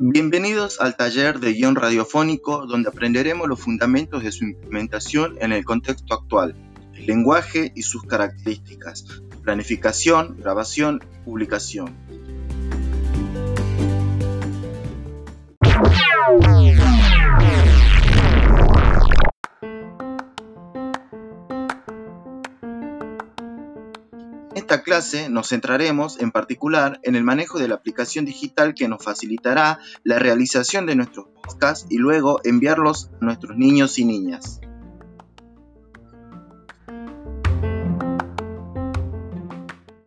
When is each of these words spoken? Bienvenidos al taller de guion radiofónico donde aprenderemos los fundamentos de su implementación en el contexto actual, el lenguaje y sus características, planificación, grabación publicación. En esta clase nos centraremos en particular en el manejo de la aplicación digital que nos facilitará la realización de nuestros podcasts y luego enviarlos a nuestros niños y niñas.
Bienvenidos 0.00 0.80
al 0.80 0.96
taller 0.96 1.40
de 1.40 1.54
guion 1.54 1.74
radiofónico 1.74 2.66
donde 2.66 2.88
aprenderemos 2.88 3.48
los 3.48 3.58
fundamentos 3.58 4.22
de 4.22 4.30
su 4.30 4.44
implementación 4.44 5.36
en 5.40 5.50
el 5.50 5.64
contexto 5.64 6.14
actual, 6.14 6.54
el 6.94 7.06
lenguaje 7.06 7.72
y 7.74 7.82
sus 7.82 8.04
características, 8.04 9.04
planificación, 9.42 10.36
grabación 10.38 11.00
publicación. 11.24 11.96
En 24.50 24.56
esta 24.56 24.82
clase 24.82 25.28
nos 25.28 25.48
centraremos 25.48 26.20
en 26.20 26.30
particular 26.30 27.00
en 27.02 27.16
el 27.16 27.24
manejo 27.24 27.58
de 27.58 27.68
la 27.68 27.74
aplicación 27.76 28.24
digital 28.24 28.74
que 28.74 28.88
nos 28.88 29.02
facilitará 29.02 29.78
la 30.04 30.18
realización 30.18 30.86
de 30.86 30.96
nuestros 30.96 31.26
podcasts 31.42 31.86
y 31.90 31.98
luego 31.98 32.40
enviarlos 32.44 33.10
a 33.20 33.24
nuestros 33.24 33.56
niños 33.56 33.98
y 33.98 34.04
niñas. 34.04 34.60